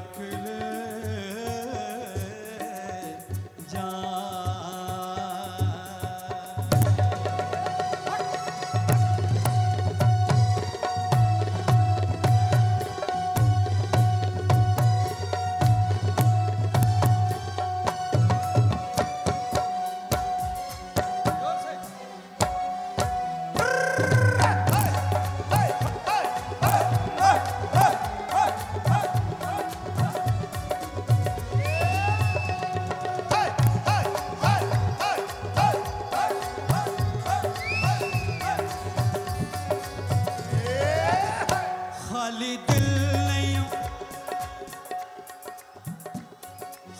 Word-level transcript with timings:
में 0.00 0.57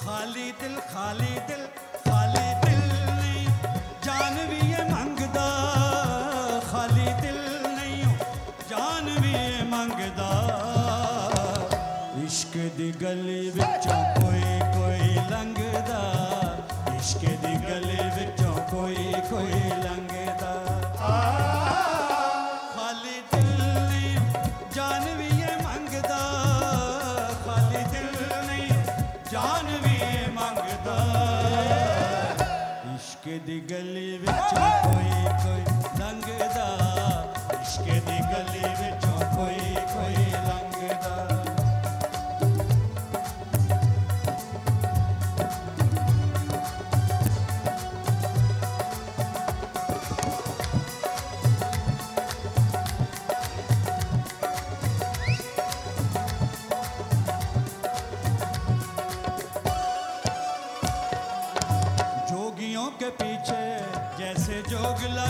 खाली 0.09 0.51
दिल 0.61 0.77
खाली 0.91 1.33
दिल 1.49 1.65
खाली 2.05 2.47
दिल 2.65 2.85
नहीं 3.17 3.43
जान 4.05 4.37
भी 4.51 4.61
ये 4.71 4.85
मंगदा 4.91 5.49
खाली 6.71 7.09
दिल 7.25 7.41
नहीं 7.77 8.01
जान 8.71 9.11
भी 9.25 9.33
ये 9.33 9.65
मंगदा 9.75 10.31
इश्क 12.25 12.57
दी 12.79 12.91
गली 13.05 13.41
विचों 13.57 13.78
दी 33.47 33.59
गली 33.71 34.07
विचों 34.19 34.69
कोई 34.85 35.11
कोई 35.43 35.63
लंघदा 36.01 36.69
इश्क 37.61 37.91
दी 38.07 38.19
गली 38.31 38.73
विचों 38.81 39.19
कोई 39.35 40.28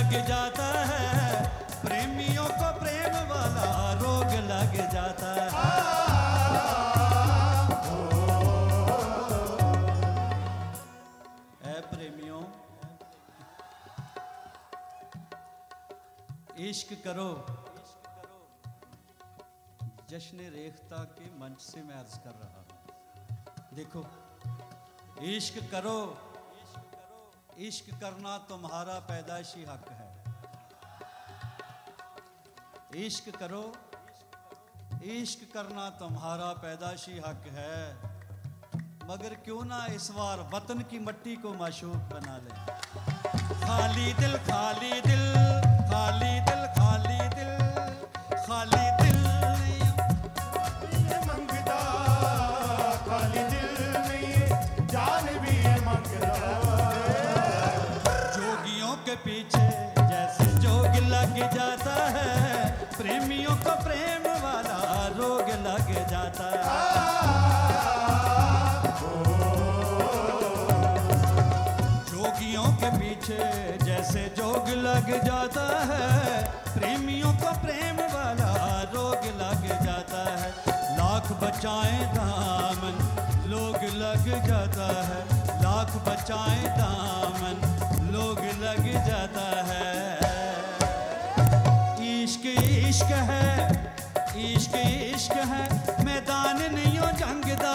लग 0.08 0.26
जाता 0.26 0.66
है। 0.88 1.48
प्रेमियों 1.80 2.44
को 2.50 2.68
प्रेम 2.80 3.16
वाला 3.30 3.64
रोग 3.92 4.30
लग 4.44 4.76
जाता 4.92 5.32
है। 5.32 5.48
प्रेमियों, 11.88 12.42
इश्क 16.68 16.94
करो। 17.04 17.28
जश्न 20.10 20.48
रेखता 20.54 21.02
के 21.16 21.26
मंच 21.40 21.60
से 21.60 21.82
मैं 21.82 21.94
अर्ज़ 21.94 22.16
कर 22.18 22.34
रहा 22.42 22.60
हूँ। 22.60 22.68
देखो, 23.74 24.00
इश्क 25.26 25.60
करो। 25.70 25.98
इश्क 27.58 27.86
करना 28.00 28.32
तुम्हारा 28.48 28.98
पैदाइशी 29.06 29.62
हक 29.64 29.88
है। 29.90 29.97
इश्क 32.98 33.26
करो। 33.36 33.64
इश्क 35.08 35.42
करना 35.52 35.82
तुम्हारा 35.98 36.46
पैदाशी 36.62 37.12
हक 37.26 37.44
है। 37.56 37.76
मगर 39.10 39.34
क्यों 39.44 39.64
ना 39.64 39.78
इस 39.94 40.06
बार 40.16 40.42
वतन 40.54 40.82
की 40.90 40.98
मट्टी 41.00 41.34
को 41.36 41.52
माशूक 41.54 42.08
बना 42.12 42.36
ले। 42.38 42.52
खाली 43.62 44.12
दिल 44.14 44.34
खाली 44.48 44.90
दिल 45.06 45.24
खाली 45.92 46.32
दिल 46.48 46.66
खाली 46.78 47.20
दिल 47.36 47.52
खाली 48.48 48.86
दिल। 49.00 49.22
ये 51.06 51.20
खाली 53.06 53.44
दिल 53.52 53.70
नहीं 53.94 54.26
जान 54.86 55.24
भी 55.38 55.56
ये 55.58 55.76
जोगियों 58.34 58.94
के 59.06 59.16
पीछे 59.24 59.67
प्रेमियों 76.78 77.32
को 77.34 77.50
प्रेम 77.62 77.96
वाला 78.10 78.50
रोग 78.92 79.24
लग 79.38 79.62
जाता 79.84 80.20
है। 80.40 80.50
लाख 80.98 81.30
बचाए 81.40 81.96
दामन, 82.14 83.00
लोग 83.50 83.82
लग 83.94 84.28
जाता 84.46 84.86
है। 85.08 85.20
लाख 85.62 85.96
बचाए 86.08 86.62
दामन, 86.78 87.56
लोग 88.12 88.38
लग 88.62 88.84
जाता 89.08 89.46
है। 89.70 89.90
इश्क 92.12 92.46
इश्क 92.46 93.10
है, 93.30 93.48
इश्क 94.44 94.76
इश्क 94.76 95.36
है, 95.52 95.64
मैदान 96.04 96.62
नहीं 96.74 96.98
हो 96.98 97.10
जंग 97.22 97.50
दा 97.64 97.74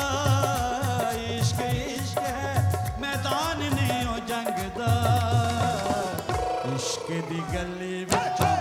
इश्क 1.27 1.61
इश्क 1.71 2.19
है, 2.19 2.55
मैदान 3.01 3.63
नहीं 3.75 4.01
हो 4.05 4.17
जंग 4.31 4.65
दा 4.79 4.93
इश्क 6.75 7.11
दी 7.29 7.41
गली 7.53 8.03
विचों 8.05 8.52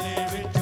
दी 0.00 0.14
गली 0.32 0.61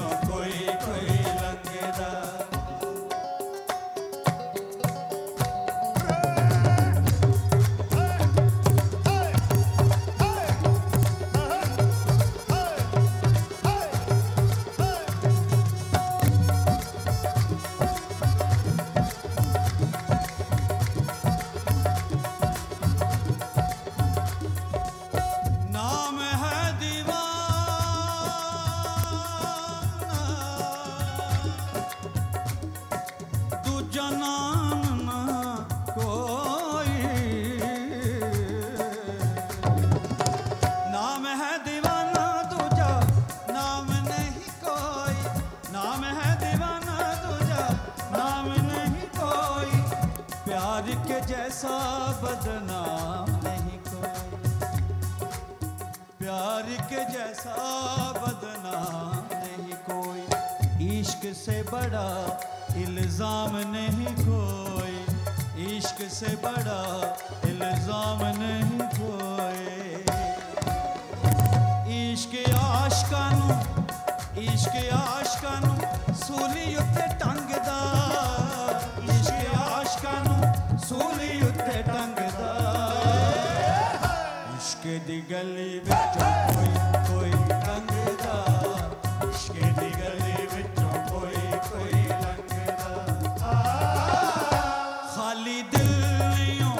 ऐसा 51.60 51.78
बदनाम 52.20 53.30
नहीं 53.44 53.78
कोई। 53.86 54.38
प्यार 56.18 56.68
के 56.88 57.02
जैसा 57.12 57.56
बदनाम 58.16 59.26
नहीं 59.34 59.76
कोई। 59.88 60.22
इश्क 60.88 61.26
से 61.36 61.56
बड़ा 61.68 62.06
इल्ज़ाम 62.82 63.56
नहीं 63.74 64.14
कोई। 64.22 64.96
इश्क 65.76 66.00
से 66.10 66.34
बड़ा 66.46 66.80
इल्ज़ाम 67.50 68.24
नहीं 68.40 68.80
कोई। 68.96 69.68
इश्क 72.00 72.34
आशकानू 72.56 73.48
इश्क 74.48 74.76
आशकानू, 74.94 75.74
सूली 76.24 76.74
उत्ते 76.76 77.06
टंगदा। 77.20 77.80
इश्क 79.14 79.40
आशकानू, 79.58 80.36
सूली 80.86 81.30
ਦੀ 85.10 85.20
ਗਲੀ 85.30 85.78
ਵਿੱਚੋਂ 85.78 86.32
ਕੋਈ 86.48 86.72
ਕੋਈ 87.06 87.30
ਲੰਘਦਾ। 87.30 88.34
ਇਸ਼ਕ 89.28 89.52
ਦੀ 89.52 89.88
ਗਲੀ 89.90 90.46
ਵਿੱਚੋਂ 90.52 90.92
ਕੋਈ 91.08 91.40
ਕੋਈ 91.70 92.02
ਲੰਘਦਾ। 92.02 93.54
ਖਾਲੀ 95.14 95.62
ਦਿਲ 95.72 95.90
ਨਹੀਂ 96.18 96.62
ਓ 96.62 96.76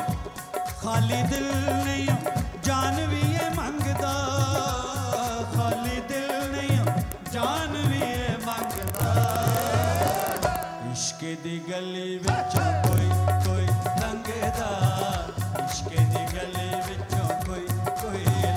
ਖਾਲੀ 0.83 1.23
ਦਿਲ 1.23 1.51
ਨਹੀਂ 1.85 2.07
ਓ 2.11 2.17
ਜਾਨ 2.65 3.07
ਵੀ 3.07 3.21
ਇਹ 3.35 3.51
ਮੰਗਦਾ। 3.57 4.15
ਖਾਲੀ 5.57 6.01
ਦਿਲ 6.09 6.31
ਨਹੀਂ 6.53 6.81
ਓ 6.81 6.85
ਜਾਨ 7.33 7.77
ਵੀ 7.89 8.01
ਇਹ 8.03 8.47
ਮੰਗਦਾ। 8.47 9.15
ਇਸ਼ਕ 10.93 11.25
ਦੀ 11.43 11.61
ਗਲੀ 11.71 12.19
ਵਿੱਚ 12.19 12.59
ਕੋਈ 12.87 13.11
ਕੋਈ 13.47 13.67
ਲੰਘਦਾ। 14.01 14.71
ਇਸ਼ਕ 15.65 15.89
ਦੀ 15.89 16.25
ਗਲੀ 16.37 16.71
ਵਿੱਚ 16.89 17.15
yeah. 18.15 18.50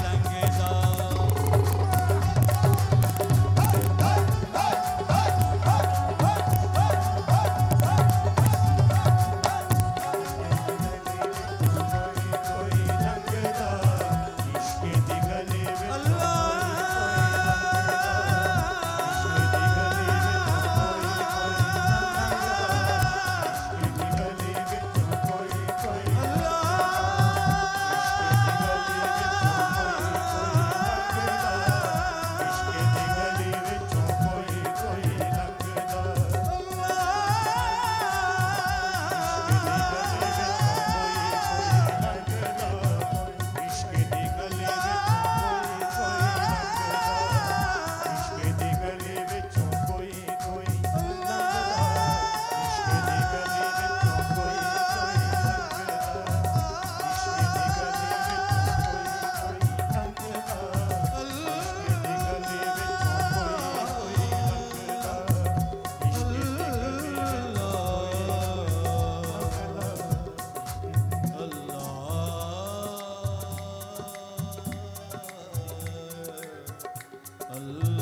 Hello. 77.54 77.93